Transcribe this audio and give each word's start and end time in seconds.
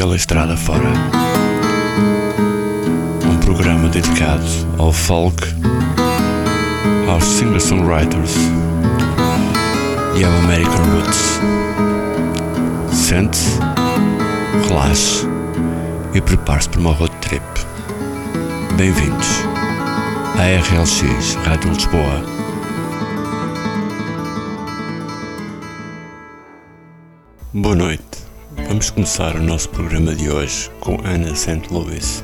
pela 0.00 0.16
estrada 0.16 0.56
fora. 0.56 0.88
Um 3.30 3.36
programa 3.40 3.86
dedicado 3.90 4.46
ao 4.78 4.90
folk, 4.90 5.44
aos 7.06 7.22
singer-songwriters 7.22 8.34
e 10.18 10.24
ao 10.24 10.32
American 10.38 10.82
Roots. 10.86 11.38
Sente-se, 12.94 13.58
relaxe 14.66 15.26
e 16.14 16.20
prepare-se 16.22 16.70
para 16.70 16.80
uma 16.80 16.92
road 16.94 17.14
trip. 17.20 17.44
Bem-vindos 18.78 19.28
à 20.38 20.46
RLX 20.62 21.34
Rádio 21.44 21.72
Lisboa. 21.74 22.24
Boa 27.52 27.76
noite. 27.76 28.09
Vamos 28.70 28.88
começar 28.88 29.34
o 29.34 29.42
nosso 29.42 29.68
programa 29.70 30.14
de 30.14 30.30
hoje 30.30 30.70
com 30.78 30.96
Anna 31.04 31.34
St. 31.34 31.62
Louis, 31.72 32.22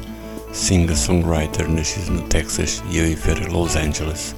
singer-songwriter 0.52 1.68
nascida 1.68 2.12
no 2.12 2.22
Texas 2.22 2.84
e 2.88 3.00
a 3.00 3.02
viver 3.02 3.42
em 3.42 3.48
Los 3.48 3.74
Angeles, 3.74 4.32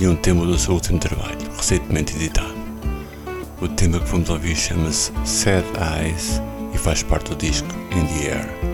e 0.00 0.08
um 0.08 0.16
tema 0.16 0.46
do 0.46 0.58
seu 0.58 0.72
último 0.72 0.98
trabalho, 0.98 1.36
recentemente 1.54 2.16
editado. 2.16 2.54
O 3.60 3.68
tema 3.68 4.00
que 4.00 4.10
vamos 4.10 4.30
ouvir 4.30 4.56
chama-se 4.56 5.12
Sad 5.26 5.66
Eyes 6.00 6.40
e 6.72 6.78
faz 6.78 7.02
parte 7.02 7.28
do 7.28 7.36
disco 7.36 7.68
In 7.92 8.06
the 8.06 8.30
Air. 8.30 8.73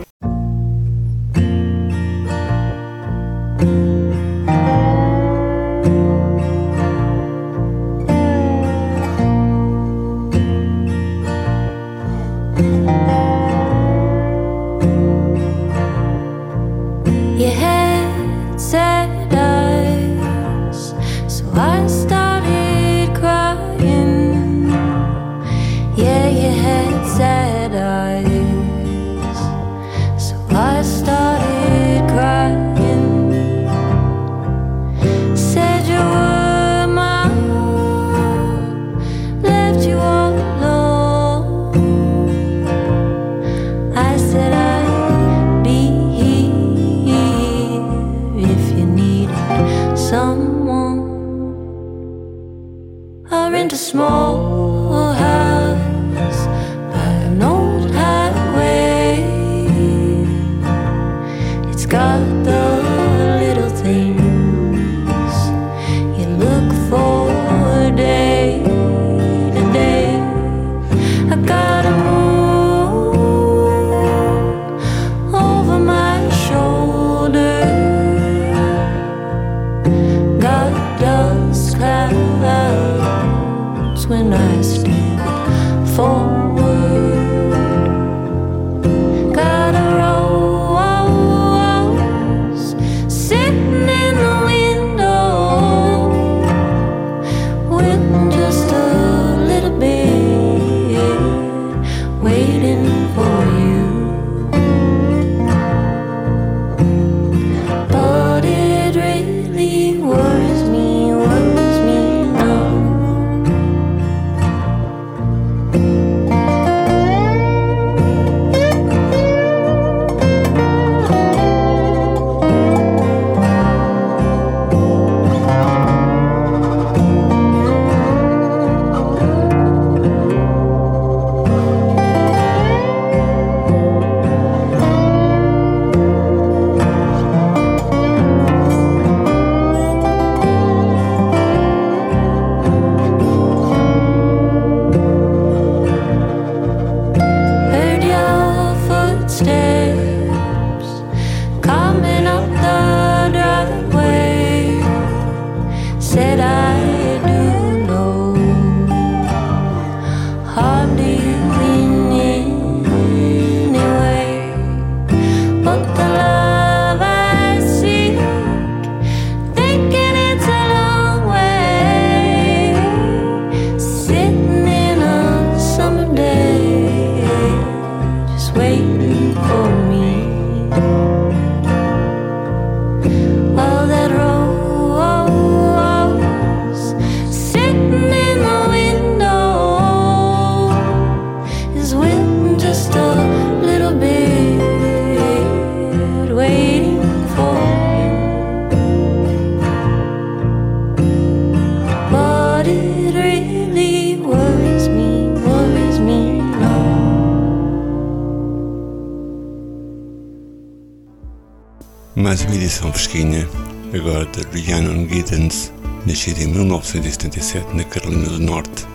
Edição 212.80 212.92
fresquinha, 212.92 213.48
agora 213.94 214.24
de 214.24 214.58
Rhiannon 214.58 215.06
Giddens, 215.06 215.70
nascida 216.06 216.42
em 216.42 216.46
1977 216.46 217.76
na 217.76 217.84
Carolina 217.84 218.24
do 218.24 218.38
Norte, 218.38 218.86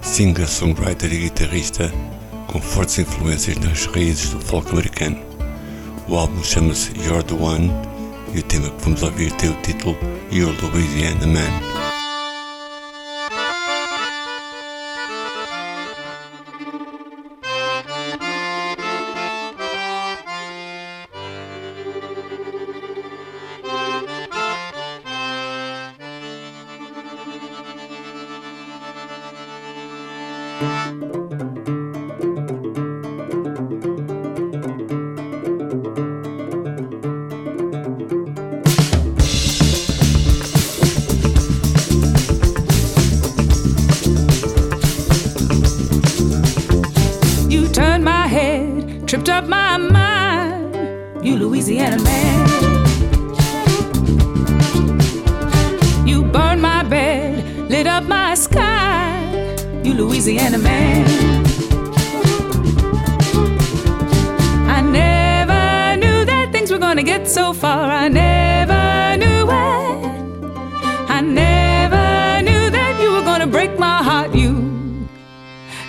singer, 0.00 0.48
songwriter 0.48 1.12
e 1.12 1.18
guitarrista 1.18 1.92
com 2.46 2.58
fortes 2.58 2.98
influências 2.98 3.58
nas 3.58 3.84
raízes 3.84 4.30
do 4.30 4.40
folk 4.40 4.70
americano. 4.70 5.18
O 6.08 6.16
álbum 6.16 6.42
chama-se 6.42 6.90
You're 7.04 7.22
the 7.22 7.34
One 7.34 7.70
e 8.34 8.38
o 8.38 8.42
tema 8.44 8.70
que 8.70 8.82
vamos 8.82 9.02
ouvir 9.02 9.30
tem 9.32 9.50
o 9.50 9.60
título 9.60 9.94
You're 10.30 10.56
Louisiana 10.62 11.26
Man. 11.26 11.71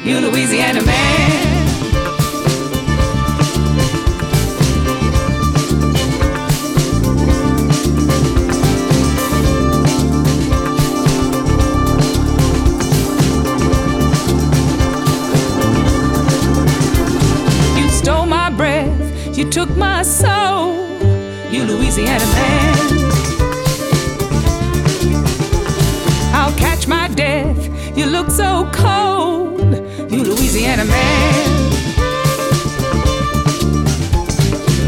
you 0.05 0.19
Louisiana 0.19 0.81
man. 0.83 1.53
You 19.35 19.49
took 19.49 19.75
my 19.75 20.03
soul, 20.03 20.75
you 21.51 21.63
Louisiana 21.65 22.25
man. 22.25 22.77
I'll 26.33 26.55
catch 26.57 26.87
my 26.87 27.09
death, 27.09 27.97
you 27.97 28.05
look 28.05 28.29
so 28.29 28.69
cold. 28.71 29.02
Louisiana 30.53 30.85
man. 30.85 31.73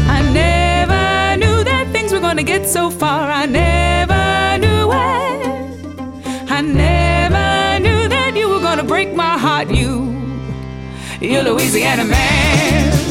I 0.08 0.22
never 0.32 1.36
knew 1.40 1.64
that 1.64 1.88
things 1.92 2.12
were 2.12 2.20
gonna 2.20 2.44
get 2.44 2.68
so 2.68 2.88
far. 2.88 3.28
I 3.28 3.46
never 3.46 4.58
knew 4.64 4.92
it. 4.92 6.48
I 6.48 6.60
never 6.60 7.80
knew 7.82 8.08
that 8.08 8.36
you 8.36 8.48
were 8.48 8.60
gonna 8.60 8.84
break 8.84 9.12
my 9.16 9.36
heart. 9.36 9.68
You, 9.68 10.14
you 11.20 11.42
Louisiana 11.42 12.04
man. 12.04 13.05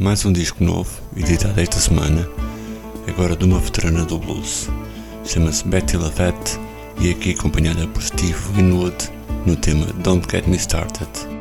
mais 0.00 0.24
um 0.24 0.32
disco 0.32 0.64
novo, 0.64 0.90
editado 1.14 1.60
esta 1.60 1.78
semana, 1.78 2.26
agora 3.06 3.36
de 3.36 3.44
uma 3.44 3.58
veterana 3.58 4.02
do 4.06 4.18
blues. 4.18 4.70
Chama-se 5.26 5.68
Betty 5.68 5.98
LaVette 5.98 6.58
e 7.02 7.08
é 7.08 7.10
aqui 7.10 7.32
acompanhada 7.32 7.86
por 7.88 8.02
Steve 8.02 8.34
Winwood 8.56 8.96
no 9.44 9.54
tema 9.56 9.84
Don't 10.02 10.26
Get 10.30 10.48
Me 10.48 10.56
Started. 10.56 11.39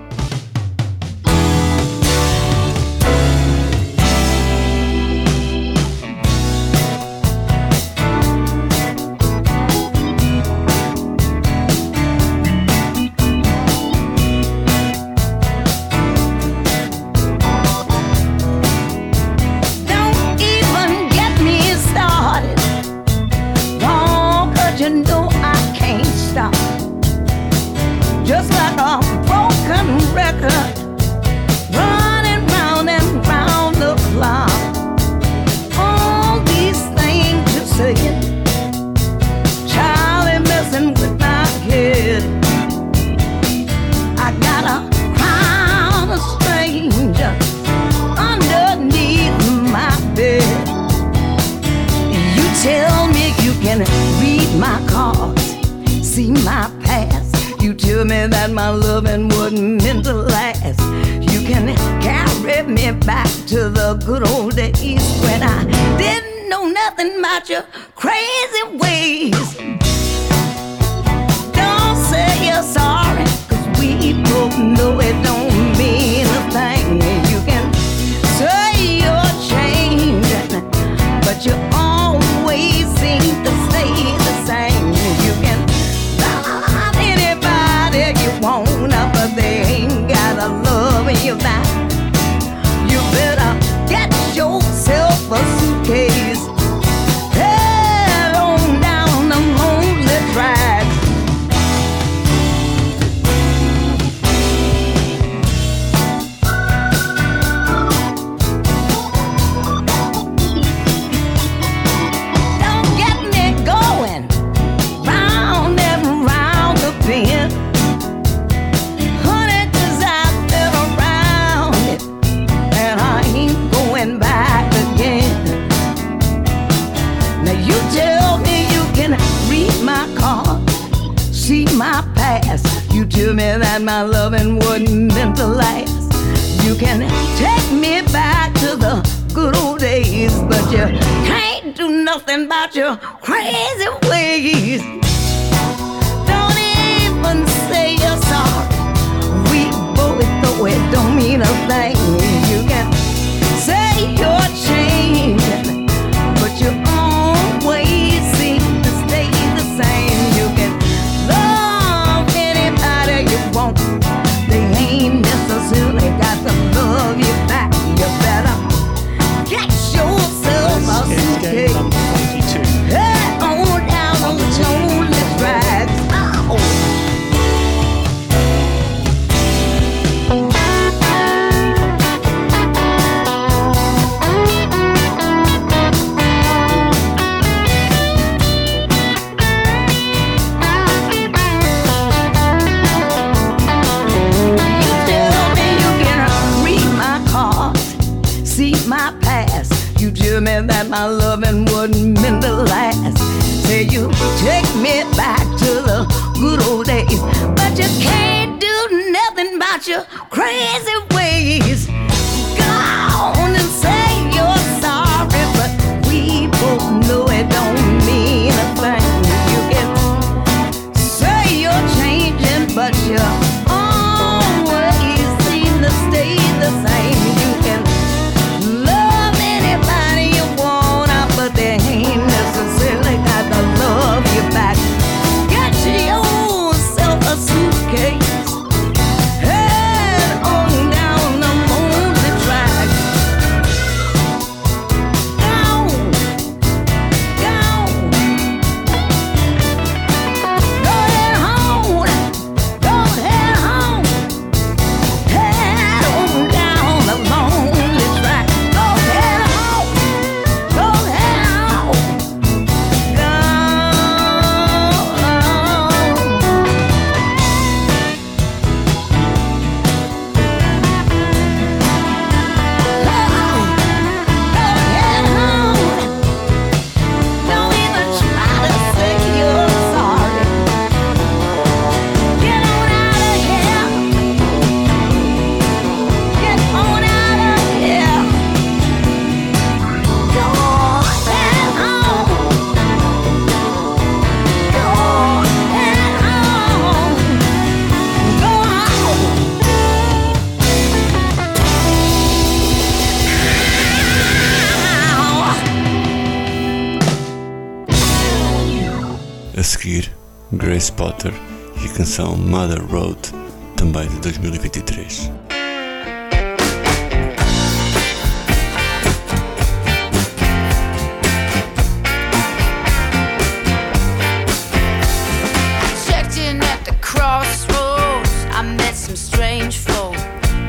Strange 329.29 329.77
folk. 329.77 330.15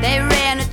They 0.01 0.19
ran 0.19 0.59
a 0.59 0.67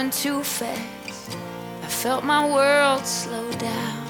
driving 0.00 0.10
too 0.10 0.42
fast. 0.42 1.36
I 1.82 1.86
felt 1.86 2.24
my 2.24 2.46
world 2.46 3.04
slow 3.04 3.50
down. 3.52 4.06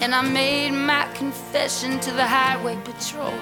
And 0.00 0.14
I 0.14 0.22
made 0.22 0.70
my 0.70 1.08
confession 1.14 1.98
to 2.00 2.10
the 2.12 2.26
highway 2.26 2.76
patrol. 2.84 3.34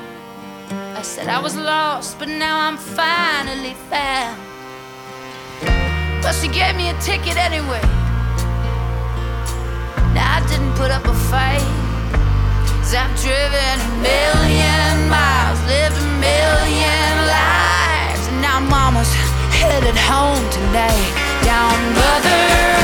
I 0.71 1.03
said 1.03 1.29
I 1.29 1.41
was 1.41 1.57
lost, 1.57 2.19
but 2.19 2.29
now 2.29 2.61
I'm 2.61 2.77
finally 2.77 3.75
found. 3.91 4.41
But 6.23 6.33
she 6.33 6.49
gave 6.49 6.77
me 6.77 6.91
a 6.91 6.99
ticket 7.01 7.37
anyway. 7.37 7.83
Now 10.15 10.39
I 10.39 10.45
didn't 10.49 10.75
put 10.75 10.91
up 10.91 11.05
a 11.05 11.15
fight. 11.31 11.69
Cause 12.81 12.95
I've 12.95 13.15
driven 13.21 13.77
a 13.81 13.93
million 14.09 15.09
miles, 15.09 15.61
lived 15.67 15.97
a 15.97 16.09
million 16.29 17.13
lives, 17.27 18.23
and 18.29 18.41
now 18.41 18.57
I'm 18.59 18.73
almost 18.73 19.32
headed 19.63 19.97
home 19.97 20.43
tonight, 20.51 21.45
down 21.45 21.79
Mother. 21.95 22.82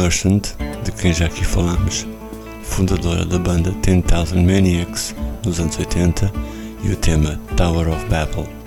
Merchant, 0.00 0.56
de 0.82 0.92
quem 0.92 1.12
já 1.12 1.26
aqui 1.26 1.44
falamos, 1.44 2.06
fundadora 2.62 3.22
da 3.26 3.38
banda 3.38 3.70
10,000 3.82 4.42
Maniacs 4.42 5.14
nos 5.44 5.60
anos 5.60 5.78
80, 5.78 6.32
e 6.82 6.90
o 6.90 6.96
tema 6.96 7.38
Tower 7.54 7.90
of 7.90 8.02
Babel. 8.06 8.59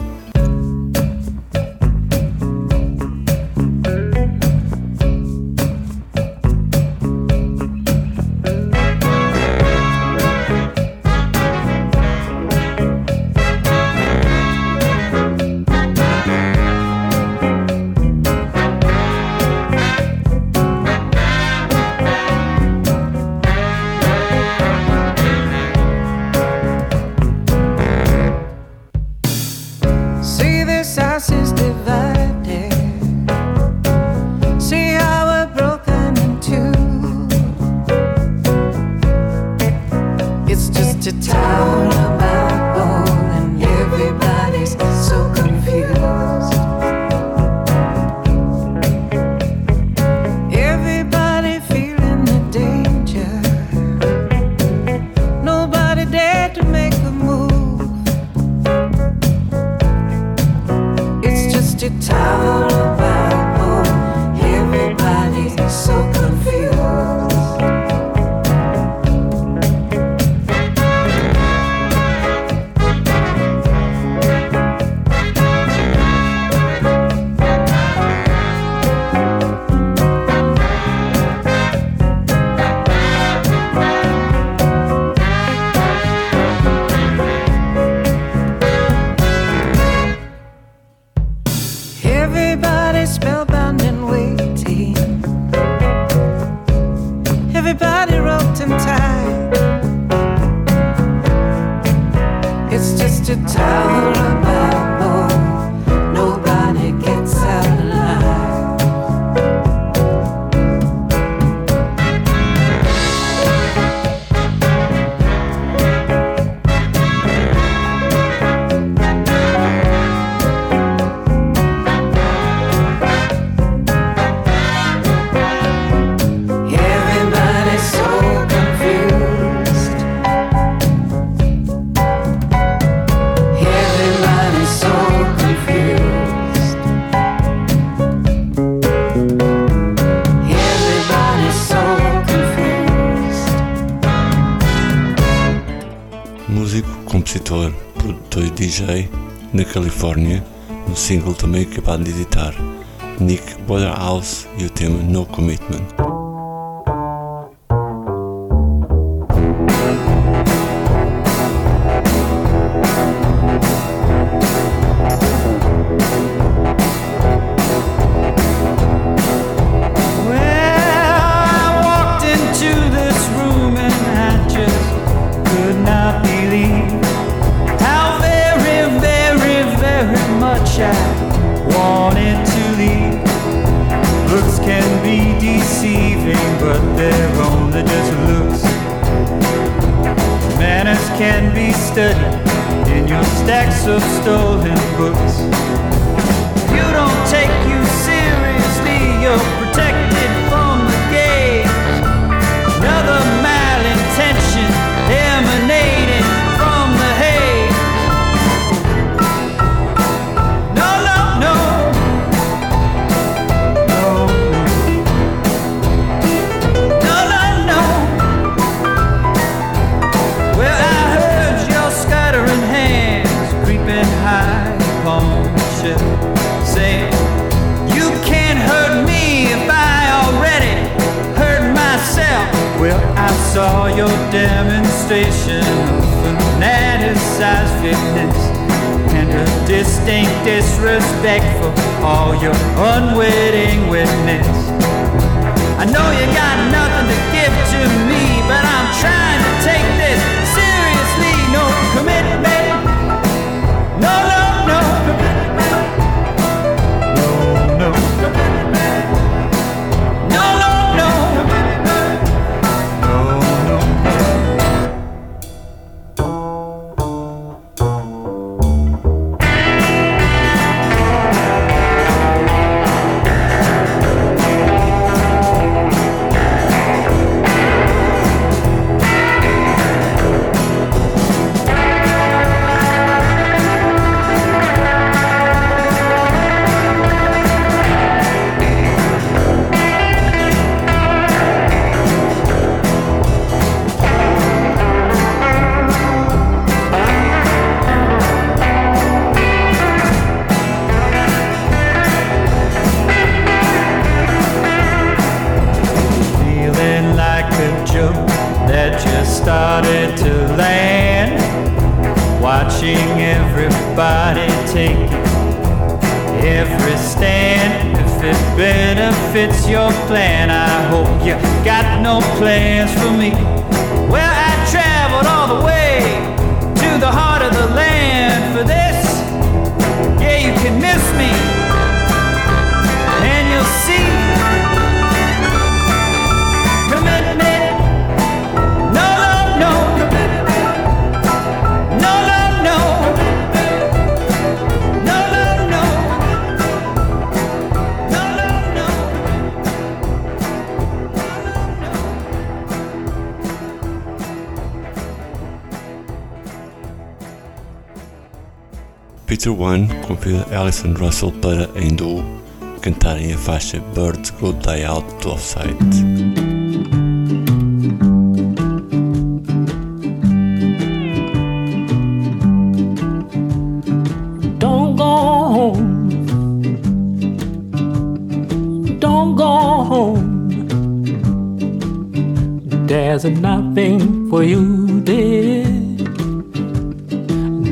There's 383.33 383.41
nothing 383.41 384.29
for 384.29 384.43
you 384.43 385.01
there. 385.01 385.65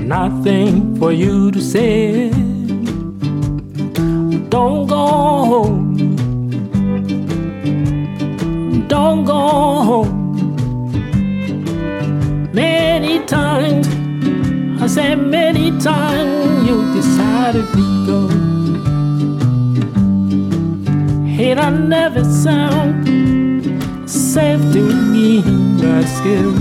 Nothing 0.08 0.98
for 0.98 1.12
you 1.12 1.52
to 1.52 1.62
say. 1.62 2.32
Don't 4.50 4.88
go 4.88 5.06
home. 5.54 6.18
Don't 8.88 9.24
go 9.24 9.50
home. 9.90 10.18
Many 12.54 13.20
times 13.26 13.88
I 14.82 14.88
said 14.88 15.20
many 15.20 15.78
times 15.80 16.68
you 16.68 16.92
decided 16.92 17.68
to 17.68 18.06
go. 18.08 18.28
Hate 21.28 21.60
I 21.60 21.70
never 21.70 22.24
sound 22.24 23.11
safe 24.34 24.62
to 24.72 24.82
me, 25.12 25.42
scary. 26.06 26.54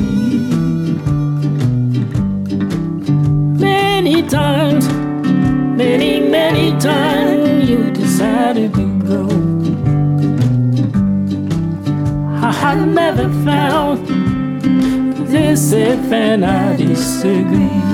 Many 3.61 4.23
times, 4.29 4.89
many, 5.79 6.19
many 6.19 6.77
times 6.81 7.71
you 7.71 7.93
decided 7.93 8.75
to 8.75 8.87
go. 9.11 9.23
I 12.43 12.51
had 12.51 12.89
never 12.89 13.29
found 13.45 14.05
this 15.29 15.71
if 15.71 16.13
and 16.13 16.45
I 16.45 16.75
disagree. 16.75 17.85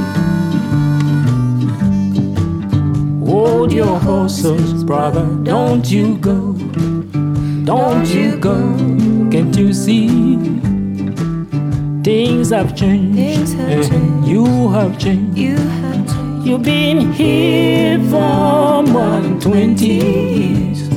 Hold 3.30 3.74
your 3.74 3.98
horses, 3.98 4.84
brother, 4.84 5.26
don't 5.42 5.84
you 5.90 6.16
go. 6.16 6.54
Don't 7.64 8.06
you 8.06 8.38
go, 8.38 8.56
can't 9.36 9.56
you 9.58 9.70
see? 9.74 10.08
Things 12.02 12.48
have 12.50 12.74
changed, 12.74 13.18
Things 13.18 13.52
have 13.52 13.68
and 13.70 13.90
changed. 13.90 14.28
you 14.28 14.68
have 14.70 14.98
changed. 14.98 15.36
You 15.36 15.56
have 15.56 16.06
to. 16.06 16.42
You've 16.42 16.62
been 16.62 17.12
here 17.12 17.98
for 18.08 18.82
more 18.94 19.20
than 19.20 19.38
20 19.38 19.86
years. 19.86 20.88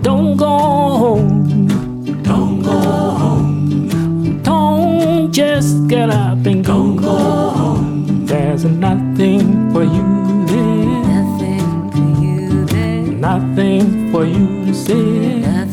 Don't 0.00 0.38
go 0.38 0.56
home. 1.02 2.22
Don't 2.22 2.62
go 2.62 2.80
home. 3.22 4.42
Don't 4.42 5.30
just 5.30 5.86
get 5.86 6.08
up 6.08 6.46
and 6.46 6.64
go. 6.64 6.72
Don't 6.72 6.96
go 6.96 7.18
home. 7.60 8.24
There's 8.24 8.64
nothing 8.64 9.70
for 9.72 9.84
you 9.84 10.46
there. 10.46 11.02
Nothing 11.12 11.90
for 11.92 12.24
you 12.24 12.64
there. 12.64 13.02
Nothing 13.28 14.10
for 14.12 14.24
you 14.24 14.64
to 14.64 14.72
say. 14.74 15.65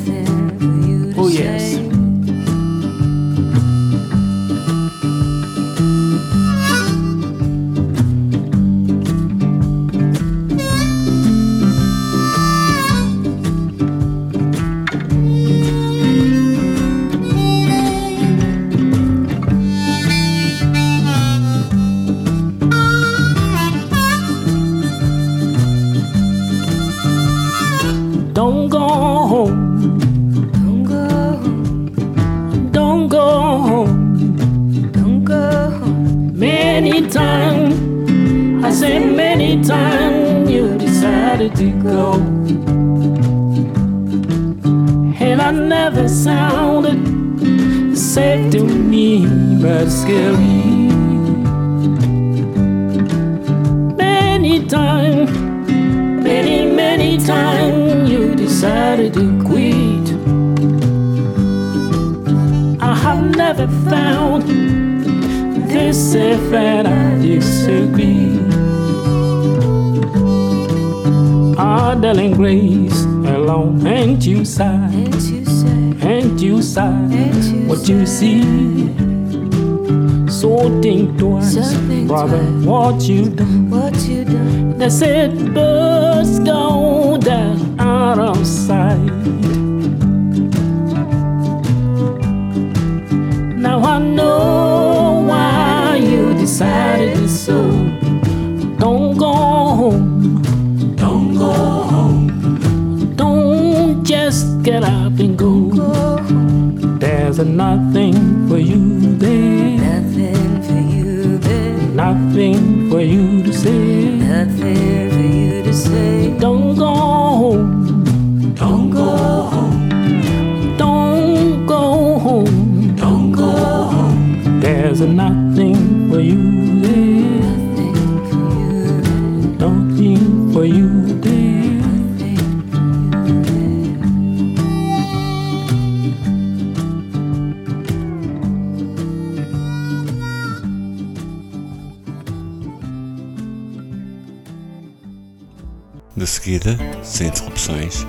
seguida, 146.44 146.78
sem 147.04 147.28
interrupções, 147.28 148.06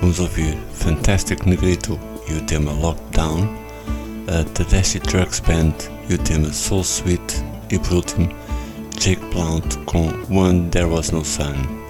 vamos 0.00 0.18
ouvir 0.18 0.56
Fantastic 0.72 1.44
Negrito 1.44 2.00
e 2.26 2.32
o 2.32 2.40
tema 2.40 2.72
Lockdown, 2.72 3.46
a 4.28 4.44
Tadashi 4.44 4.98
Trucks 4.98 5.40
Band 5.40 5.74
e 6.08 6.14
o 6.14 6.18
tema 6.18 6.50
Soul 6.54 6.80
Sweet 6.80 7.44
e 7.70 7.78
por 7.78 7.96
último 7.96 8.30
Jake 8.98 9.22
Blount 9.30 9.76
com 9.84 10.10
When 10.30 10.70
There 10.70 10.86
Was 10.86 11.10
No 11.10 11.22
Sun. 11.22 11.85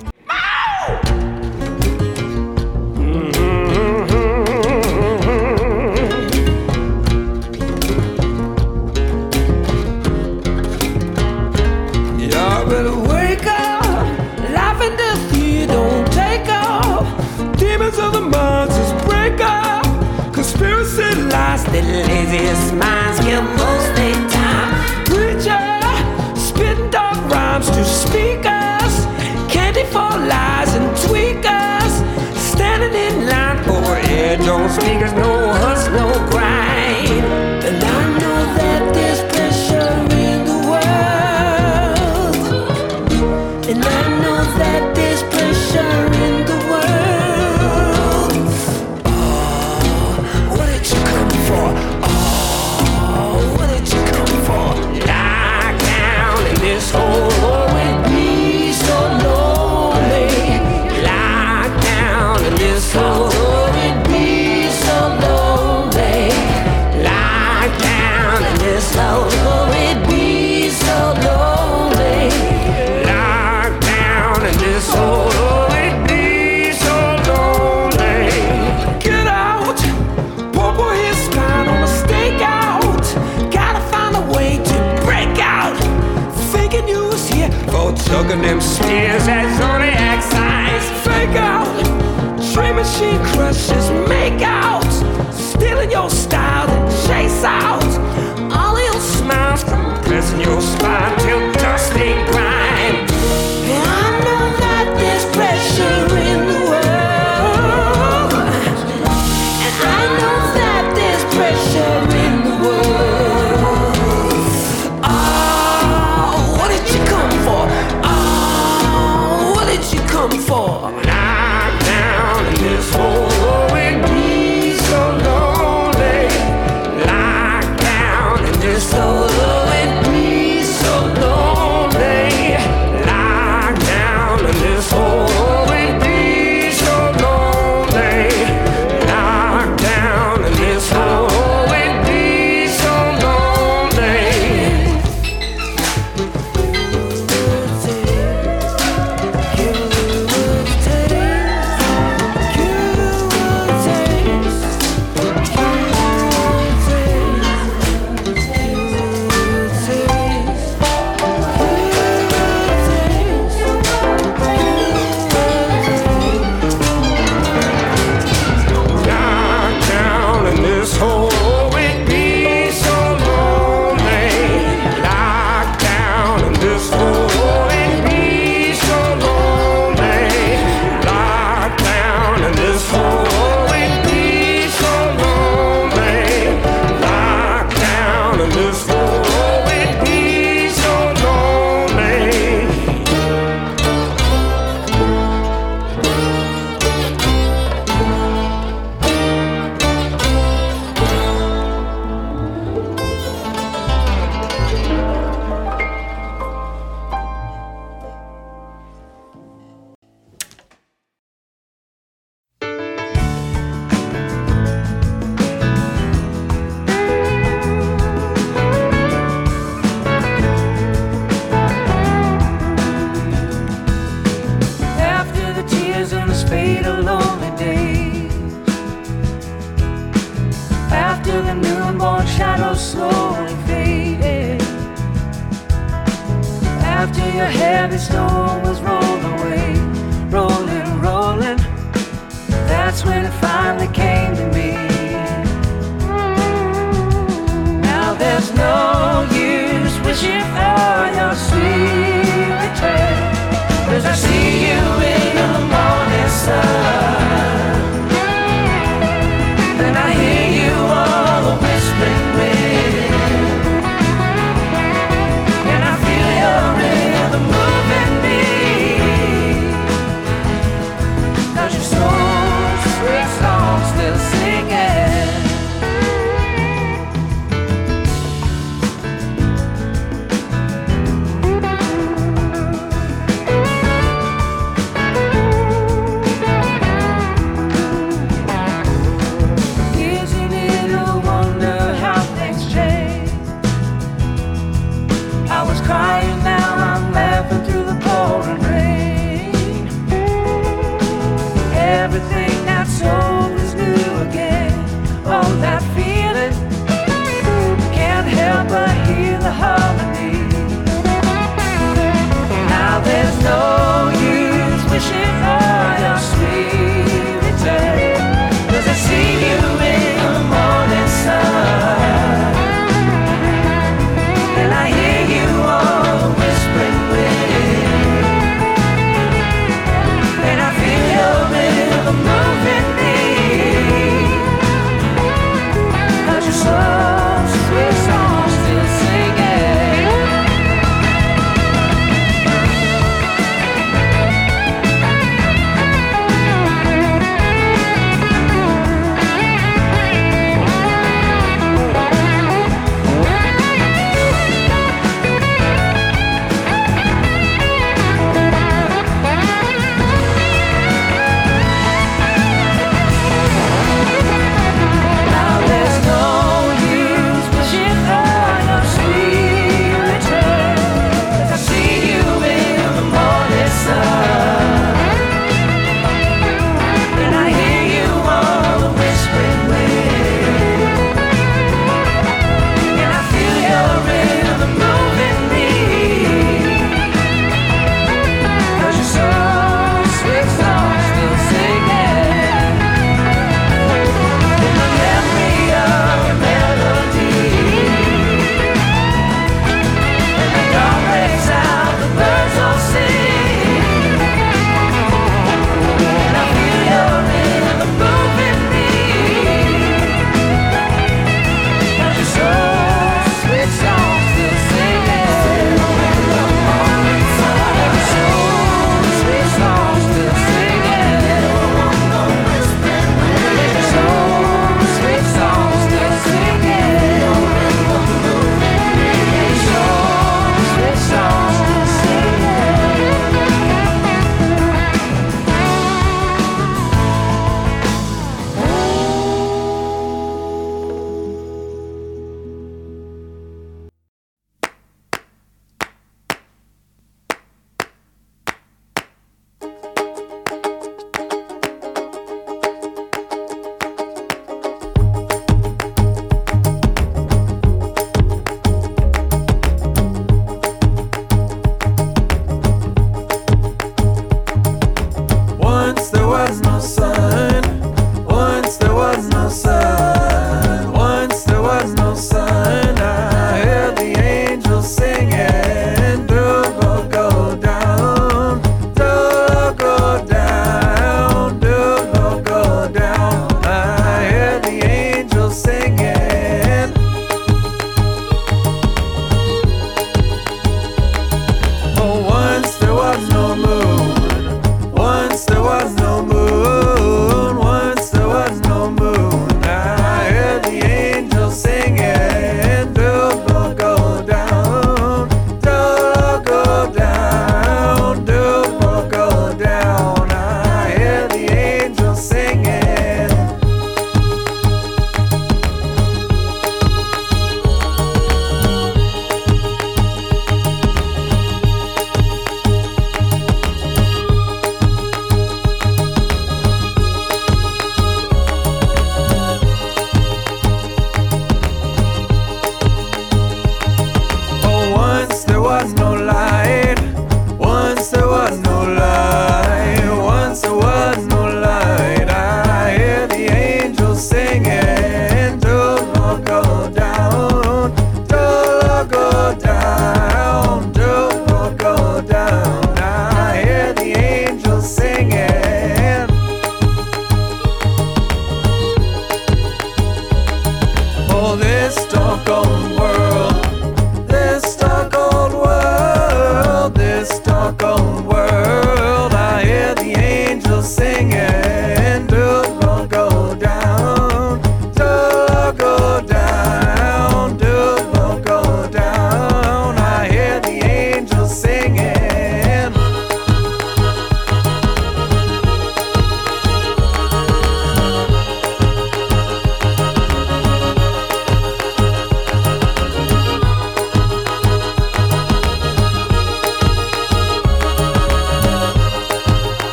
sing 274.39 274.76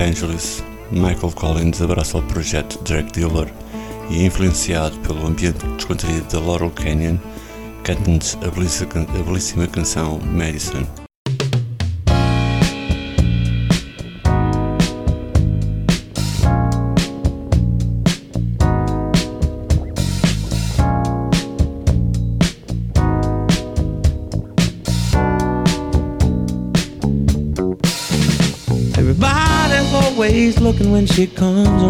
Angeles, 0.00 0.62
Michael 0.92 1.32
Collins 1.34 1.82
abraça 1.82 2.18
o 2.18 2.22
projeto 2.22 2.82
Drag 2.84 3.10
Dealer 3.10 3.52
e, 4.10 4.24
influenciado 4.24 4.96
pelo 5.00 5.26
ambiente 5.26 5.66
descontraído 5.76 6.26
da 6.28 6.40
Laurel 6.40 6.70
Canyon, 6.70 7.16
canta-nos 7.82 8.38
a 8.42 8.50
belíssima 8.50 9.66
canção 9.66 10.20
Madison. 10.20 10.97
when 30.98 31.06
she 31.06 31.28
comes 31.28 31.87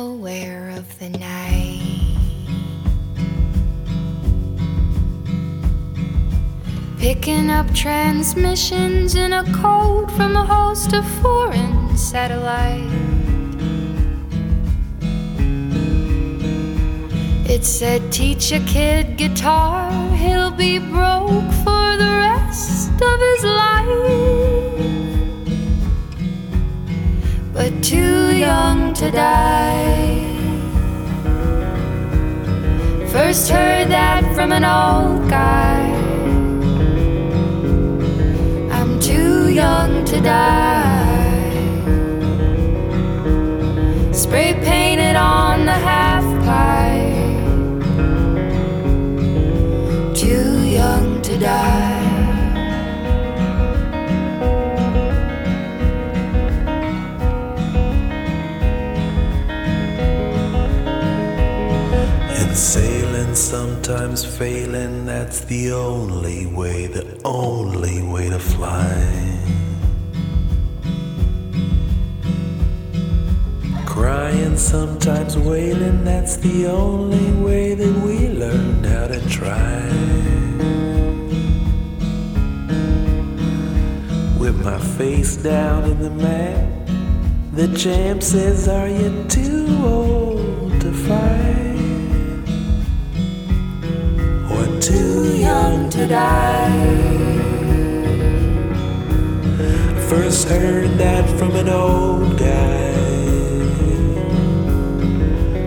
aware 0.00 0.70
of 0.70 0.98
the 0.98 1.10
night. 1.10 2.16
Picking 6.98 7.50
up 7.50 7.72
transmissions 7.74 9.14
in 9.14 9.32
a 9.32 9.44
code 9.52 10.10
from 10.12 10.36
a 10.36 10.44
host 10.44 10.94
of 10.94 11.04
foreign 11.20 11.96
satellites. 11.96 12.94
It 17.54 17.64
said, 17.64 18.10
Teach 18.10 18.52
a 18.52 18.60
kid 18.60 19.18
guitar, 19.18 19.90
he'll 20.16 20.50
be 20.50 20.78
broke 20.78 21.50
for 21.64 21.86
the 22.02 22.12
rest 22.26 22.90
of 22.90 23.18
his 23.28 23.44
life. 23.44 24.29
Too 27.82 28.36
young 28.36 28.92
to 28.94 29.10
die. 29.10 30.26
First 33.10 33.48
heard 33.50 33.88
that 33.88 34.22
from 34.34 34.52
an 34.52 34.64
old 34.64 35.28
guy. 35.28 35.80
I'm 38.70 39.00
too 39.00 39.50
young 39.50 40.04
to 40.04 40.20
die. 40.20 41.10
Spray 44.12 44.54
painted 44.62 45.16
on 45.16 45.64
the 45.64 45.72
half 45.72 46.24
pipe. 46.44 47.44
Too 50.14 50.62
young 50.68 51.22
to 51.22 51.38
die. 51.38 51.89
Sailing, 63.30 63.34
sometimes 63.34 64.24
failing, 64.24 65.06
that's 65.06 65.40
the 65.44 65.72
only 65.72 66.46
way, 66.46 66.86
the 66.86 67.20
only 67.24 68.02
way 68.02 68.28
to 68.28 68.38
fly. 68.38 69.38
Crying, 73.86 74.56
sometimes 74.56 75.36
wailing, 75.36 76.04
that's 76.04 76.36
the 76.36 76.66
only 76.66 77.32
way 77.44 77.74
that 77.74 77.94
we 78.04 78.28
learned 78.28 78.86
how 78.86 79.06
to 79.06 79.20
try. 79.28 79.86
With 84.38 84.56
my 84.64 84.78
face 84.96 85.36
down 85.36 85.84
in 85.84 86.00
the 86.00 86.10
mat, 86.10 86.66
the 87.52 87.68
champ 87.76 88.22
says, 88.22 88.68
Are 88.68 88.88
you 88.88 89.24
too 89.28 89.66
old 89.84 90.19
too 94.90 95.36
young 95.36 95.88
to 95.90 96.06
die? 96.06 97.10
First 100.08 100.48
heard 100.48 100.90
that 100.98 101.28
from 101.38 101.54
an 101.54 101.68
old 101.68 102.36
guy. 102.36 102.90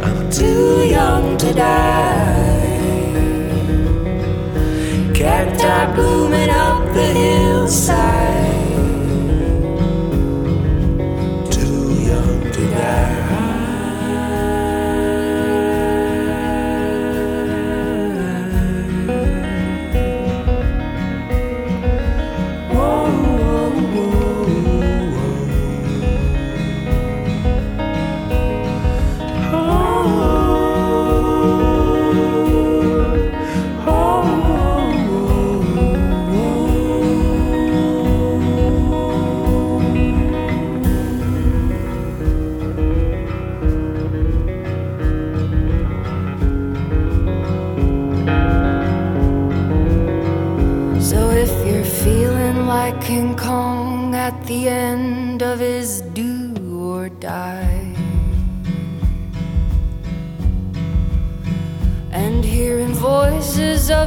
I'm 0.07 0.29
too 0.29 0.83
young 0.97 1.37
to 1.37 1.53
die. 1.53 2.43
Cacti 5.13 5.93
blooming 5.95 6.49
up 6.49 6.83
the 6.93 7.07
hillside. 7.21 8.12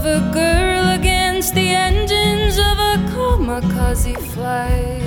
A 0.06 0.20
girl 0.32 0.90
against 0.94 1.54
the 1.54 1.68
engines 1.68 2.58
of 2.58 2.78
a 2.78 2.94
kamikaze 3.10 4.16
flight. 4.32 5.02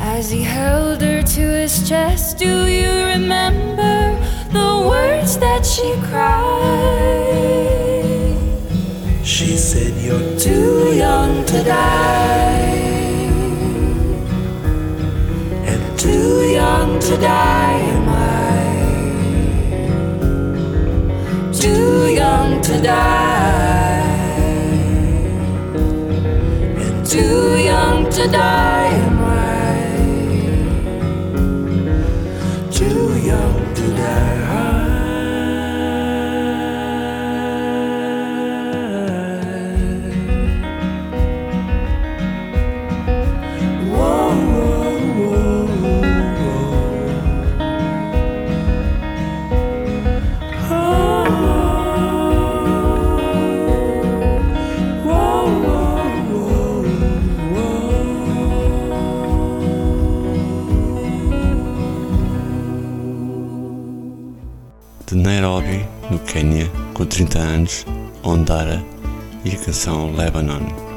As 0.00 0.30
he 0.30 0.42
held 0.42 1.02
her 1.02 1.22
to 1.22 1.44
his 1.60 1.86
chest, 1.88 2.38
do 2.38 2.66
you 2.66 2.90
remember 3.14 4.16
the 4.50 4.88
words 4.88 5.38
that 5.38 5.66
she 5.66 5.92
cried? 6.08 6.88
She 9.22 9.56
said, 9.56 9.92
You're 10.02 10.38
Too 10.38 10.94
young 10.96 11.44
to 11.44 11.62
die, 11.62 12.88
and 15.70 15.98
too 15.98 16.50
young 16.52 16.98
to 17.00 17.16
die 17.18 17.87
Too 21.60 22.14
young 22.14 22.60
to 22.62 22.80
die, 22.80 24.00
and 25.74 27.04
too 27.04 27.58
young 27.58 28.08
to 28.10 28.28
die 28.28 29.07
30 67.08 67.38
anos, 67.38 67.86
Ondara 68.22 68.84
e 69.44 69.50
a 69.50 69.58
canção 69.58 70.14
Lebanon. 70.14 70.87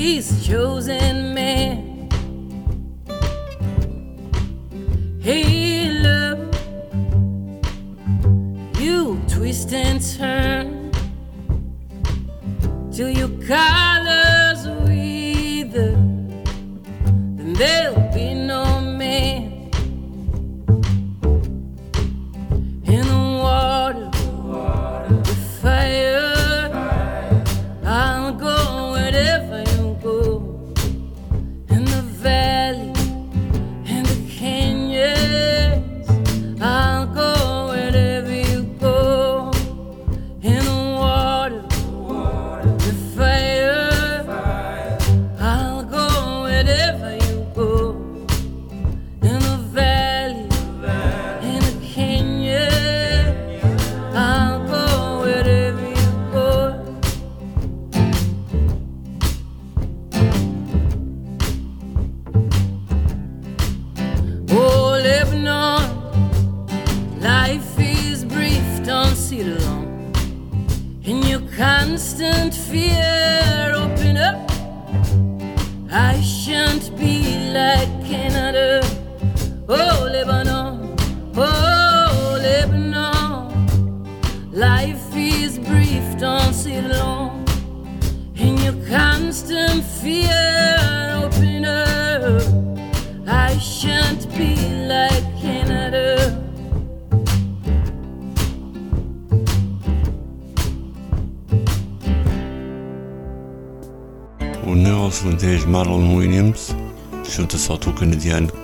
His 0.00 0.46
chosen 0.46 1.34
man. 1.34 1.89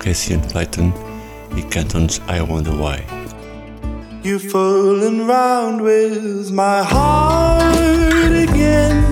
Cassian 0.06 0.40
Clayton 0.40 0.92
e 1.56 1.62
cantam-nos 1.62 2.22
I 2.28 2.40
Wonder 2.40 2.70
Why. 2.70 3.04
You 4.22 4.38
fooling 4.38 5.26
round 5.26 5.80
with 5.80 6.52
my 6.52 6.84
heart 6.84 8.30
again 8.30 9.02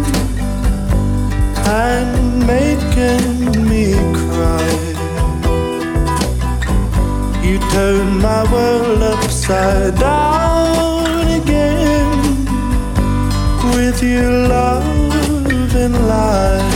and 1.66 2.46
making 2.46 3.68
me 3.68 3.94
cry. 4.14 4.70
You 7.42 7.58
turn 7.72 8.20
my 8.22 8.44
world 8.52 9.02
upside 9.02 9.98
down 9.98 11.26
again 11.42 12.46
with 13.74 14.00
your 14.00 14.30
love 14.46 15.74
and 15.74 16.06
lies. 16.06 16.73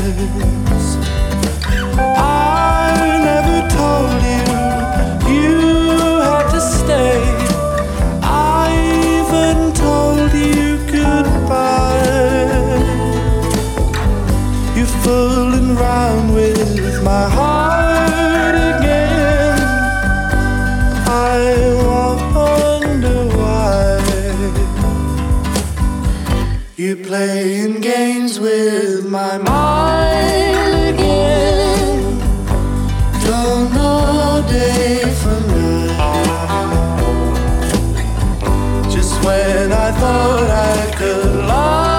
When 39.28 39.72
I 39.72 39.90
thought 40.00 40.50
I 40.50 40.90
could 40.96 41.34
love 41.46 41.97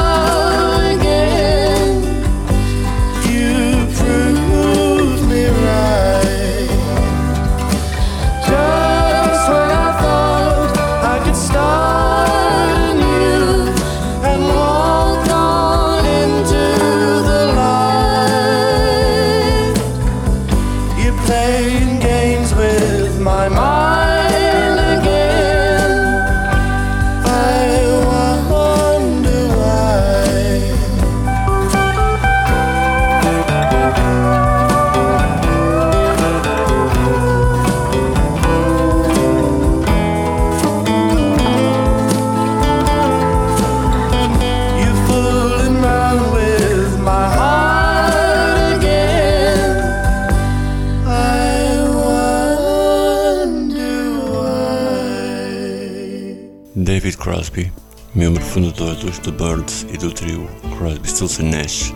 fundador 58.50 58.96
dos 58.96 59.20
The 59.20 59.30
Birds 59.30 59.86
e 59.94 59.98
do 59.98 60.12
trio 60.12 60.50
Crosby, 60.76 61.08
Stills 61.08 61.40
Nash, 61.44 61.94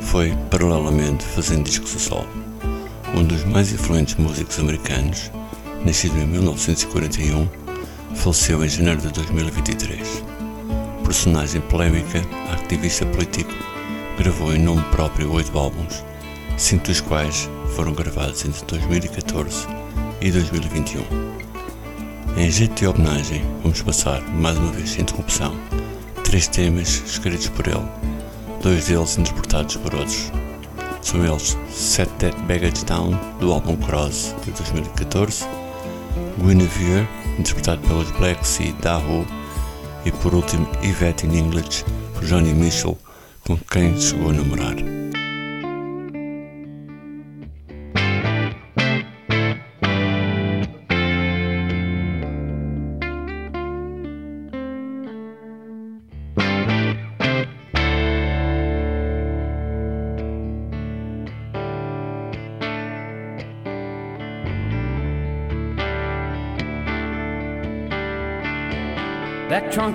foi, 0.00 0.36
paralelamente, 0.50 1.24
fazendo 1.24 1.62
discos 1.62 1.94
a 1.94 1.98
solo. 2.00 2.28
Um 3.14 3.22
dos 3.22 3.44
mais 3.44 3.72
influentes 3.72 4.16
músicos 4.16 4.58
americanos, 4.58 5.30
nascido 5.84 6.18
em 6.18 6.26
1941, 6.26 7.48
faleceu 8.16 8.64
em 8.64 8.68
janeiro 8.68 9.00
de 9.00 9.12
2023. 9.12 10.24
Personagem 11.04 11.60
polémica, 11.62 12.20
ativista 12.52 13.06
político, 13.06 13.54
gravou 14.18 14.52
em 14.52 14.58
nome 14.58 14.82
próprio 14.90 15.30
oito 15.32 15.56
álbuns, 15.56 16.04
cinco 16.56 16.88
dos 16.88 17.00
quais 17.00 17.48
foram 17.76 17.92
gravados 17.92 18.44
entre 18.44 18.64
2014 18.66 19.68
e 20.20 20.32
2021. 20.32 21.35
Em 22.36 22.50
jeito 22.50 22.74
de 22.74 22.86
homenagem, 22.86 23.42
vamos 23.62 23.80
passar, 23.80 24.20
mais 24.28 24.58
uma 24.58 24.70
vez 24.70 24.90
sem 24.90 25.00
interrupção, 25.00 25.56
três 26.22 26.46
temas 26.46 27.02
escritos 27.06 27.48
por 27.48 27.66
ele, 27.66 27.82
dois 28.62 28.88
deles 28.88 29.16
interpretados 29.16 29.76
por 29.76 29.94
outros. 29.94 30.30
São 31.00 31.24
eles 31.24 31.56
Set 31.70 32.10
That 32.18 32.38
Baggage 32.42 32.84
Down, 32.84 33.18
do 33.40 33.50
álbum 33.50 33.74
Cross, 33.76 34.34
de 34.44 34.50
2014, 34.50 35.46
Guinevere, 36.38 37.08
interpretado 37.38 37.80
pelos 37.88 38.10
Black 38.10 38.46
Sea 38.46 38.74
Daho, 38.82 39.26
e 40.04 40.12
por 40.12 40.34
último 40.34 40.68
Yvette 40.82 41.26
in 41.26 41.38
English, 41.38 41.86
por 42.12 42.26
Johnny 42.26 42.52
Mitchell, 42.52 42.98
com 43.46 43.56
quem 43.56 43.98
chegou 43.98 44.28
a 44.28 44.34
namorar. 44.34 44.76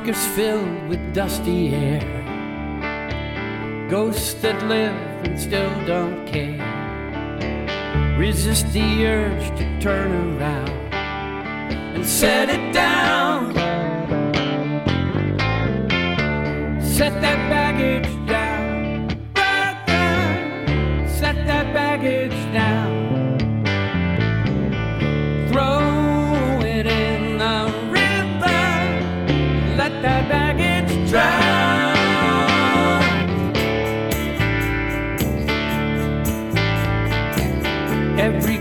bunkers 0.01 0.25
filled 0.35 0.89
with 0.89 1.13
dusty 1.13 1.69
air. 1.69 2.01
Ghosts 3.87 4.33
that 4.41 4.59
live 4.67 4.95
and 5.25 5.39
still 5.39 5.69
don't 5.85 6.25
care. 6.25 6.57
Resist 8.17 8.73
the 8.73 9.05
urge 9.05 9.57
to 9.59 9.79
turn 9.79 10.11
around 10.11 10.69
and 11.93 12.03
set 12.03 12.49
it 12.49 12.73
down. 12.73 13.53
Set 16.81 17.13
that 17.21 17.39
baggage 17.51 18.27
down. 18.27 19.09
Set 21.07 21.35
that 21.45 21.73
baggage 21.75 22.53
down. 22.53 22.90
every 38.33 38.60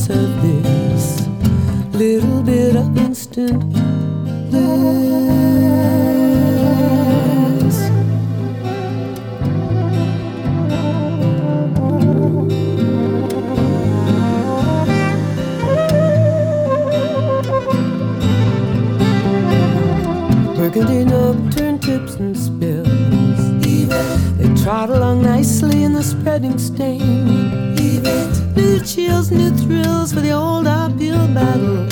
piece 0.00 0.16
of 0.16 0.42
this 0.42 1.26
little 1.92 2.42
bit 2.42 2.76
of 2.76 2.96
instant 2.96 3.60
bliss. 4.50 5.00
Working 20.56 21.12
up, 21.12 21.36
nocturne 21.36 21.78
tips 21.78 22.14
and 22.14 22.36
spills, 22.36 23.60
they 24.38 24.62
trot 24.62 24.90
along 24.90 25.22
nicely 25.22 25.82
in 25.84 25.92
the 25.92 26.02
spreading 26.02 26.58
stain. 26.58 27.19
New 29.30 29.50
thrills 29.50 30.12
for 30.12 30.20
the 30.20 30.32
old 30.32 30.66
uphill 30.66 31.28
battle. 31.28 31.86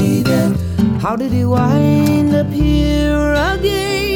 How 1.00 1.14
did 1.14 1.30
he 1.30 1.44
wind 1.44 2.34
up 2.34 2.50
here 2.52 3.32
again? 3.32 4.07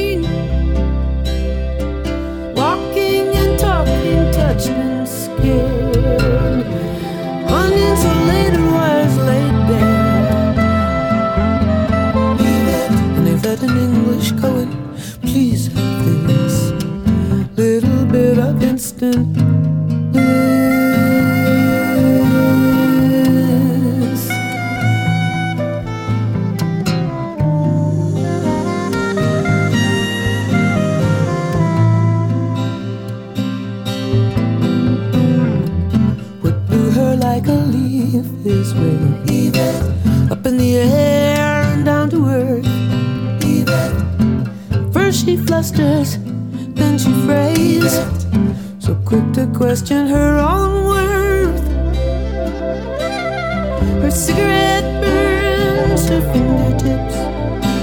fingertips 56.32 57.16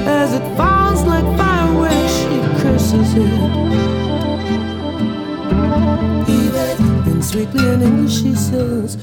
as 0.07 0.33
it 0.33 0.43
falls 0.57 1.03
like 1.03 1.25
fireworks. 1.37 2.13
She 2.19 2.37
curses 2.61 3.13
it. 3.15 3.39
Even 6.29 6.77
and 7.11 7.23
sweetly 7.23 7.67
in 7.73 7.81
English 7.81 8.21
she 8.21 8.35
says. 8.35 8.97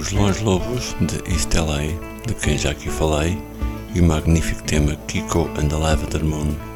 Os 0.00 0.12
Los 0.12 0.40
Lobos 0.40 0.96
de 1.00 1.16
East 1.30 1.52
LA, 1.52 1.92
de 2.26 2.32
quem 2.32 2.56
já 2.56 2.70
aqui 2.70 2.88
falei, 2.88 3.36
e 3.94 4.00
o 4.00 4.04
magnífico 4.04 4.62
tema 4.62 4.96
Kiko 5.06 5.50
and 5.58 5.68
the 5.68 5.76
Lavender 5.76 6.24
Moon. 6.24 6.69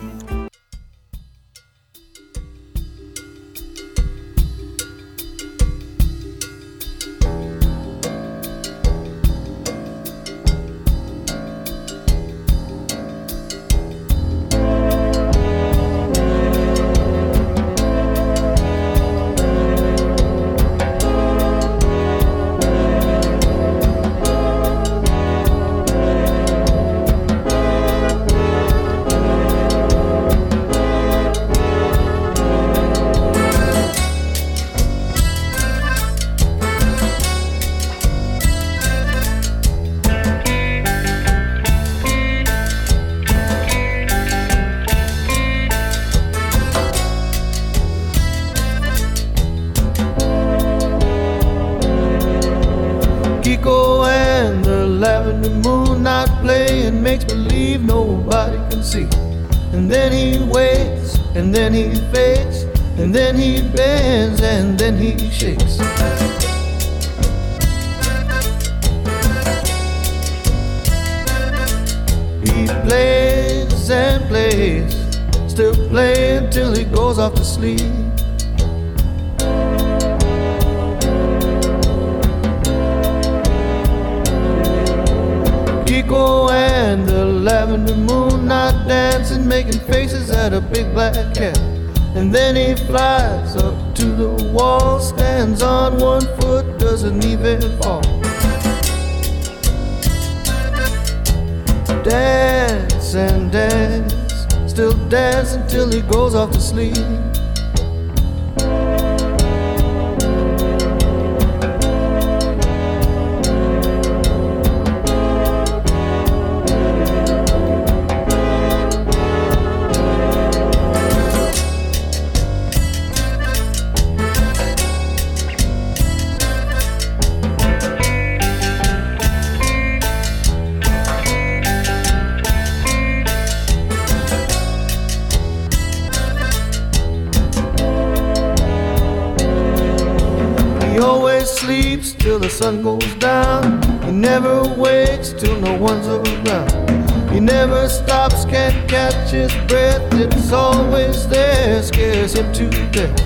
Sun 142.65 142.83
goes 142.83 143.15
down. 143.17 143.83
He 144.05 144.11
never 144.11 144.63
wakes 144.79 145.35
till 145.35 145.61
no 145.61 145.77
one's 145.77 146.07
around. 146.07 147.31
He 147.31 147.39
never 147.39 147.91
stops, 147.91 148.47
can't 148.47 148.89
catch 148.89 149.33
his 149.33 149.53
breath. 149.69 150.03
It's 150.15 150.51
always 150.51 151.29
there, 151.29 151.83
scares 151.83 152.33
him 152.33 152.51
to 152.55 152.71
death. 152.91 153.21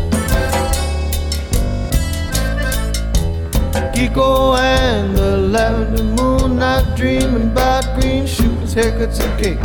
Kiko 3.95 4.59
and 4.59 5.17
the 5.17 5.37
lavender 5.37 6.03
moon, 6.03 6.59
not 6.59 6.97
dreaming 6.97 7.53
about 7.53 7.85
green 8.01 8.27
shoes, 8.27 8.75
haircuts, 8.75 9.21
and 9.21 9.35
cake. 9.41 9.65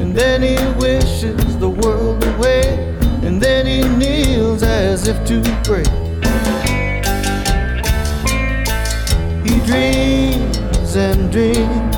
And 0.00 0.16
then 0.16 0.40
he 0.40 0.56
wishes 0.80 1.58
the 1.58 1.68
world 1.68 2.24
away, 2.32 2.96
and 3.26 3.42
then 3.42 3.66
he 3.66 3.80
kneels 3.98 4.62
as 4.62 5.06
if 5.06 5.18
to 5.26 5.42
pray. 5.64 6.01
Dreams 9.72 10.96
and 10.96 11.32
dreams, 11.32 11.96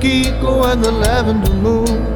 Kiko 0.00 0.72
and 0.72 0.82
the 0.82 0.90
lavender 0.90 1.52
moon. 1.52 2.09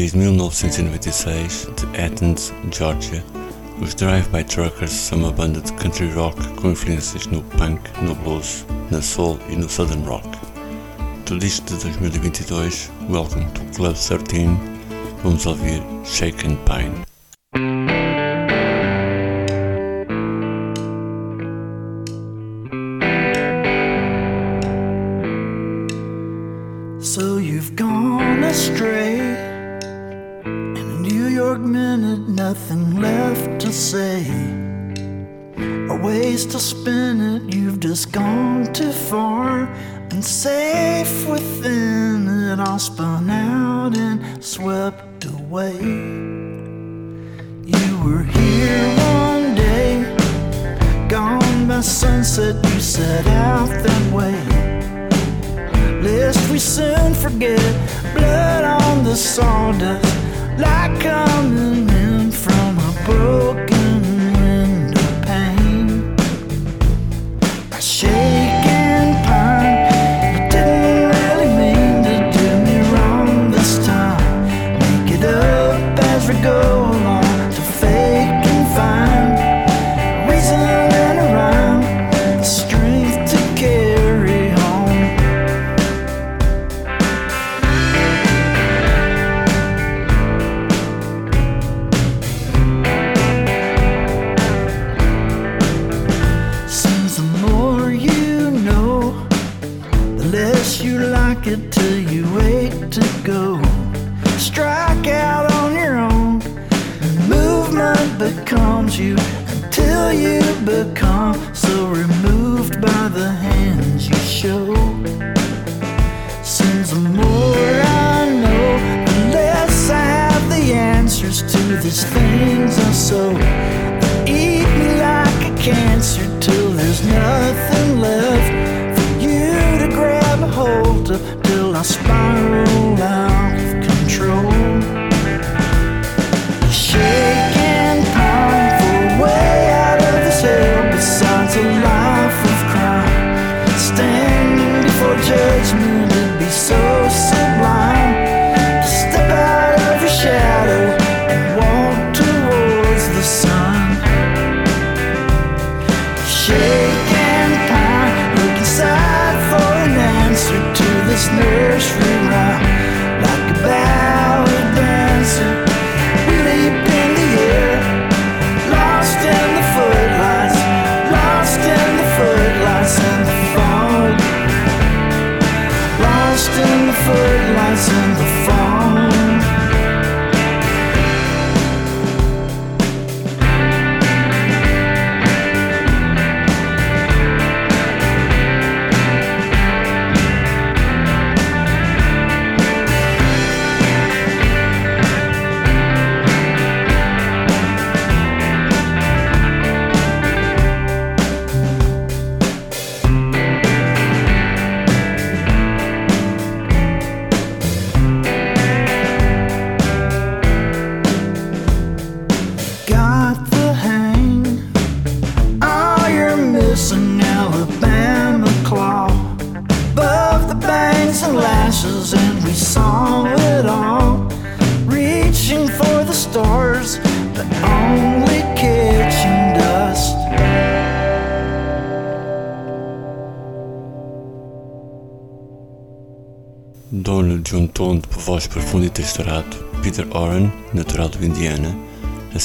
Desde 0.00 0.16
1996 0.16 1.68
de 1.76 2.02
Athens, 2.02 2.54
Georgia, 2.72 3.22
os 3.82 3.94
Drive-By 3.94 4.44
Truckers 4.44 4.92
são 4.92 5.18
uma 5.18 5.30
banda 5.30 5.60
de 5.60 5.70
country 5.74 6.10
rock 6.12 6.42
com 6.54 6.70
influências 6.70 7.26
no 7.26 7.42
punk, 7.42 7.82
no 8.00 8.14
blues, 8.14 8.64
na 8.90 9.02
soul 9.02 9.38
e 9.50 9.56
no 9.56 9.68
southern 9.68 10.02
rock. 10.04 10.26
Do 11.26 11.38
disco 11.38 11.66
de 11.66 11.76
2022, 11.84 12.90
Welcome 13.10 13.44
to 13.50 13.60
Club 13.76 13.94
13, 13.94 14.58
vamos 15.22 15.44
ouvir 15.44 15.82
Shaken 16.06 16.56
Pine. 16.64 17.09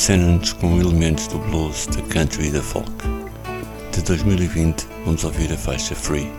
Sennons 0.05 0.53
com 0.53 0.79
elementos 0.79 1.25
do 1.25 1.39
blues, 1.39 1.87
da 1.87 1.99
country 2.03 2.49
e 2.49 2.51
da 2.51 2.61
folk. 2.61 2.91
De 3.91 4.03
2020, 4.03 4.85
vamos 5.03 5.23
ouvir 5.23 5.51
a 5.51 5.57
faixa 5.57 5.95
Free. 5.95 6.31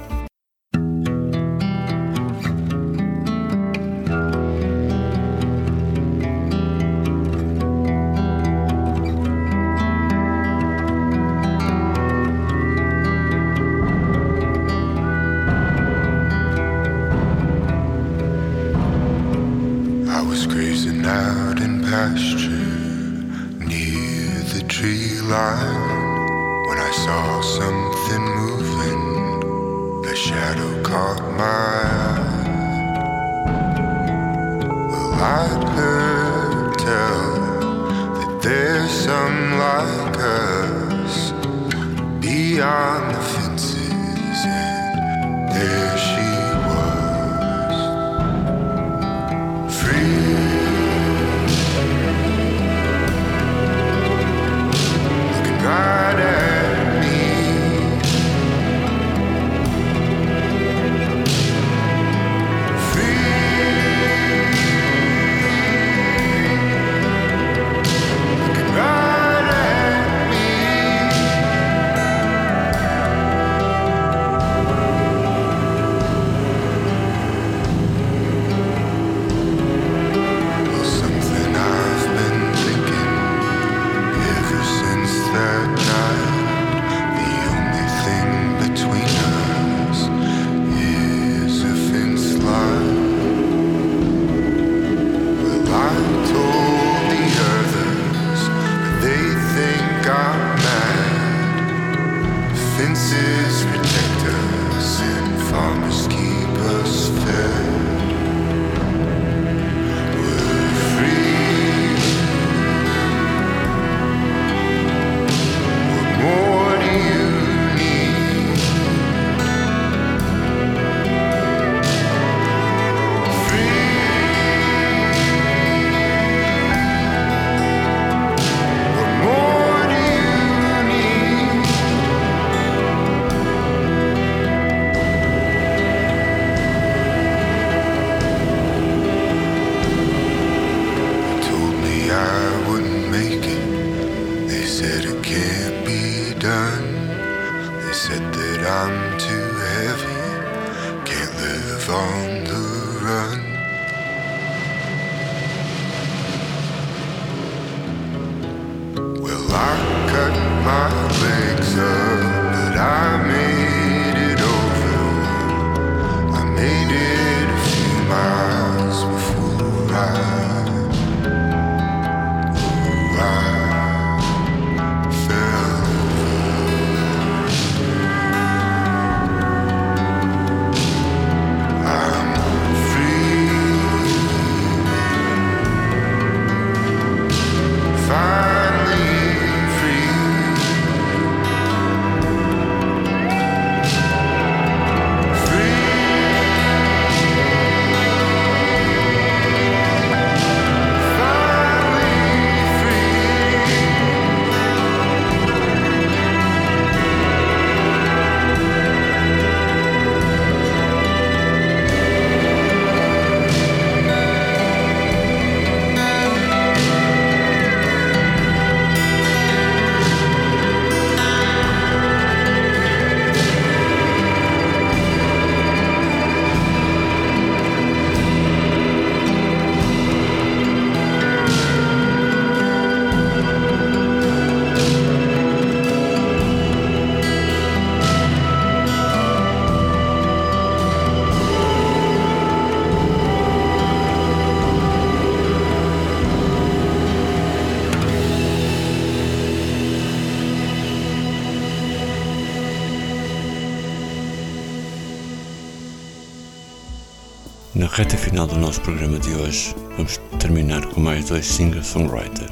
Reta 257.97 258.15
final 258.19 258.47
do 258.47 258.59
nosso 258.59 258.79
programa 258.83 259.19
de 259.19 259.33
hoje, 259.33 259.75
vamos 259.97 260.21
terminar 260.39 260.85
com 260.89 261.01
mais 261.01 261.31
dois 261.31 261.47
singer-songwriter. 261.47 262.47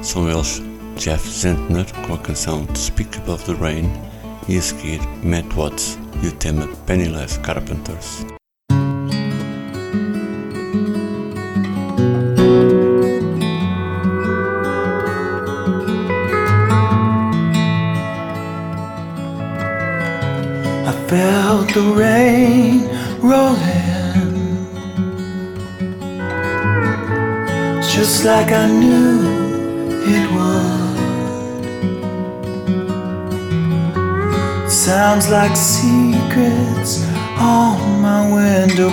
São 0.00 0.30
eles 0.30 0.62
Jeff 0.96 1.28
Zentner 1.28 1.84
com 2.06 2.14
a 2.14 2.18
canção 2.18 2.64
To 2.64 2.78
Speak 2.78 3.18
Above 3.18 3.42
the 3.46 3.54
Rain 3.54 3.90
e 4.48 4.56
a 4.56 4.62
seguir 4.62 5.00
Matt 5.24 5.52
Watts 5.56 5.98
e 6.22 6.28
o 6.28 6.32
tema 6.32 6.68
Penniless 6.86 7.36
Carpenters. 7.38 8.24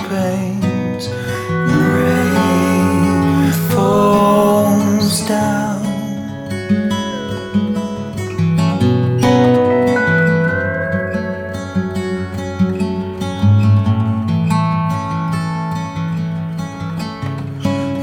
The 0.10 1.78
rain 1.96 3.52
falls 3.70 5.28
down. 5.28 5.82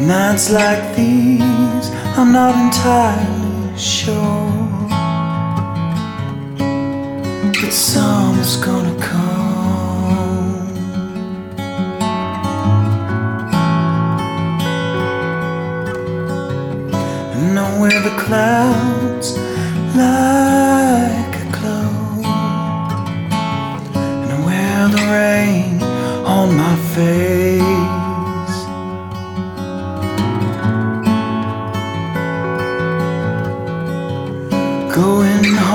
Nights 0.06 0.50
like 0.50 0.96
these, 0.96 1.90
I'm 2.16 2.32
not 2.32 2.54
entirely 2.54 3.27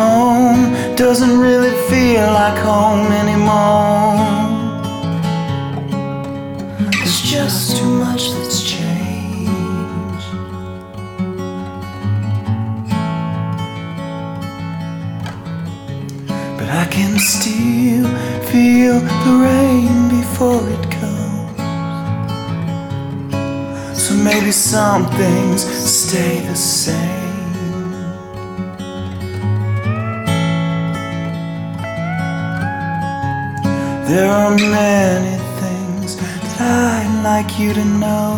home 0.04 0.62
doesn't 0.96 1.36
really 1.48 1.76
feel 1.90 2.26
like 2.42 2.58
home 2.72 3.08
anymore. 3.24 4.18
There's 6.92 7.22
just 7.36 7.78
too 7.78 7.92
much 8.06 8.24
that's 8.34 8.60
changed. 8.74 10.30
But 16.58 16.70
I 16.84 16.86
can 16.96 17.14
still 17.36 18.08
feel 18.52 18.96
the 19.26 19.34
rain 19.48 19.98
before 20.18 20.64
it 20.76 20.86
comes. 21.00 21.62
So 24.04 24.12
maybe 24.30 24.52
some 24.52 25.04
things 25.22 25.60
stay 26.00 26.34
the 26.50 26.56
same. 26.56 27.13
There 34.14 34.30
are 34.30 34.56
many 34.56 35.38
things 35.60 36.18
that 36.18 36.62
I'd 36.62 37.24
like 37.24 37.58
you 37.58 37.74
to 37.74 37.84
know. 37.84 38.38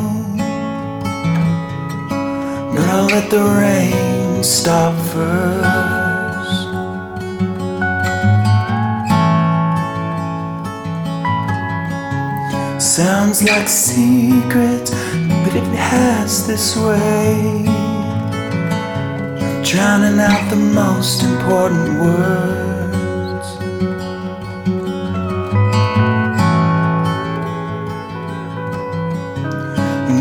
But 2.73 2.85
I'll 2.93 3.07
let 3.07 3.29
the 3.29 3.43
rain 3.43 4.41
stop 4.41 4.95
first. 5.11 6.61
Sounds 12.79 13.43
like 13.43 13.67
secrets, 13.67 14.91
but 15.43 15.55
it 15.61 15.69
has 15.75 16.47
this 16.47 16.77
way 16.77 17.65
drowning 19.61 20.21
out 20.21 20.49
the 20.49 20.55
most 20.55 21.21
important 21.23 21.99
words. 21.99 22.64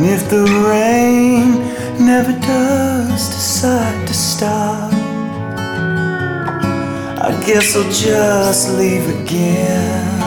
If 0.06 0.28
the 0.28 0.44
rain 0.68 1.64
never 1.98 2.32
does 2.32 3.26
decide 3.30 4.06
to 4.06 4.12
stop, 4.12 4.92
I 7.22 7.32
guess 7.46 7.74
I'll 7.74 7.90
just 7.90 8.68
leave 8.76 9.08
again. 9.22 10.20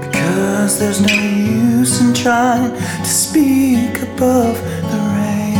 Because 0.00 0.80
there's 0.80 1.00
no 1.00 1.14
use 1.14 2.00
in 2.00 2.12
trying 2.12 2.72
to 2.72 3.04
speak 3.04 4.02
above 4.02 4.60
the 4.90 4.98
rain. 5.14 5.58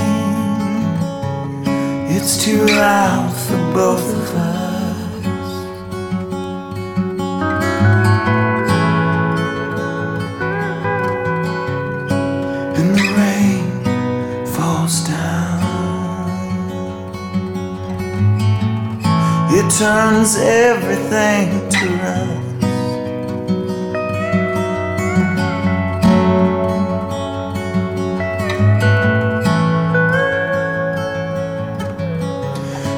It's 2.11 2.45
too 2.45 2.67
loud 2.67 3.33
for 3.33 3.59
both 3.73 4.16
turns 19.79 20.39
everything 20.39 21.69
to 21.69 21.87
rust. 22.01 22.33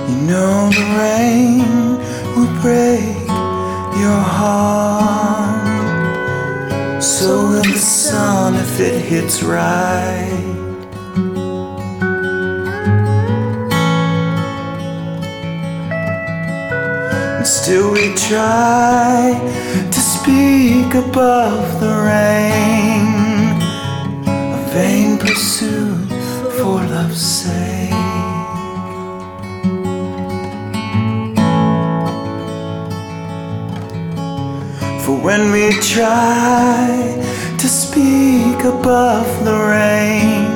You 0.09 0.17
know 0.29 0.71
the 0.71 0.85
rain 1.01 1.99
will 2.37 2.53
break 2.63 3.27
your 3.99 4.23
heart, 4.39 5.67
so 7.03 7.29
will 7.49 7.63
the 7.65 7.77
sun 7.77 8.55
if 8.55 8.79
it 8.79 9.01
hits 9.01 9.43
right. 9.43 10.58
do 17.69 17.93
we 17.93 18.15
try 18.15 19.39
to 19.93 20.01
speak 20.01 20.95
above 20.95 21.81
the 21.83 21.95
rain? 22.09 23.05
A 24.27 24.61
vain 24.73 25.19
pursuit 25.19 26.09
for 26.57 26.81
love's 26.95 27.21
sake. 27.21 27.91
For 35.05 35.17
when 35.27 35.53
we 35.53 35.67
try 35.95 36.87
to 37.59 37.69
speak 37.69 38.65
above 38.65 39.29
the 39.45 39.59
rain 39.75 40.48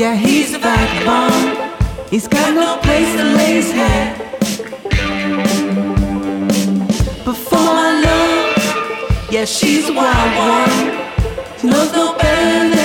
Yeah, 0.00 0.14
he's 0.14 0.54
a 0.54 0.58
vagabond. 0.58 2.08
He's 2.08 2.26
got 2.26 2.54
no 2.54 2.78
place 2.80 3.14
to 3.16 3.22
lay 3.22 3.52
his 3.60 3.70
head. 3.70 4.16
But 7.22 7.34
for 7.34 7.56
my 7.56 8.00
love, 8.00 9.30
yeah, 9.30 9.44
she's 9.44 9.90
a 9.90 9.92
wild 9.92 10.32
one. 10.38 11.58
She 11.58 11.66
knows 11.66 11.92
no 11.92 12.16
better 12.16 12.79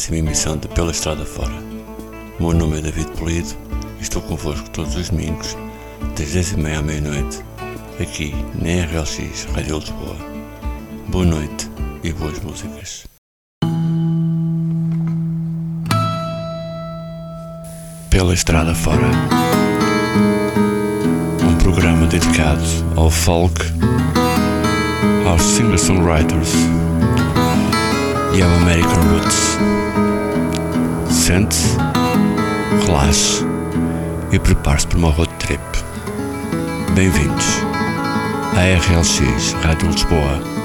décima 0.00 0.16
emissão 0.16 0.56
de 0.56 0.66
Pela 0.68 0.92
Estrada 0.92 1.26
Fora. 1.26 1.52
O 2.38 2.44
meu 2.44 2.54
nome 2.54 2.78
é 2.78 2.80
David 2.80 3.10
Polido 3.18 3.50
e 3.98 4.02
estou 4.02 4.22
convosco 4.22 4.70
todos 4.70 4.96
os 4.96 5.10
domingos, 5.10 5.54
das 6.16 6.28
10h30 6.28 6.78
à 6.78 6.82
meia-noite, 6.82 7.44
aqui 8.00 8.34
na 8.54 8.86
RLX 8.86 9.44
Rádio 9.54 9.78
Lisboa. 9.78 10.16
Boa 11.08 11.26
noite 11.26 11.70
e 12.02 12.14
boas 12.14 12.40
músicas. 12.40 13.04
Pela 18.08 18.32
Estrada 18.32 18.74
Fora. 18.74 19.10
Um 21.46 21.58
programa 21.58 22.06
dedicado 22.06 22.64
ao 22.96 23.10
folk, 23.10 23.60
aos 25.28 25.42
singer-songwriters 25.42 26.54
e 28.34 28.42
ao 28.42 28.50
American 28.62 29.02
Roots. 29.10 29.79
Sente-se, 31.30 31.76
relaxe 32.86 33.44
e 34.32 34.38
prepare-se 34.40 34.88
para 34.88 34.98
uma 34.98 35.10
road 35.10 35.32
trip. 35.34 35.62
Bem-vindos 36.96 37.46
à 38.56 38.64
RLX 38.76 39.52
Rádio 39.62 39.90
Lisboa 39.90 40.59